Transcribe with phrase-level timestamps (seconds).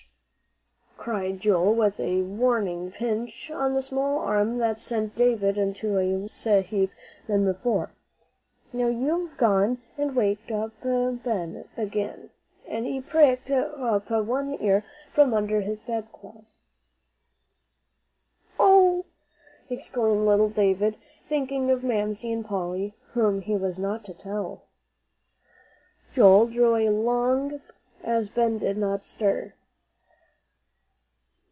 [1.03, 6.07] _"cried Joel, with a warning pinch on the small arm that sent David into a
[6.13, 6.91] worse heap
[7.25, 7.89] than before.
[8.71, 12.29] "Now, you've gone and waked Ben up again,"
[12.67, 16.61] and he pricked up one ear from under the bedclothes.
[18.59, 19.05] "Oh!"
[19.71, 20.97] exclaimed little David,
[21.27, 24.65] thinking of Mamsie and Polly whom he was not to tell.
[26.13, 27.71] Joel drew a long breath,
[28.03, 29.55] as Ben did not stir.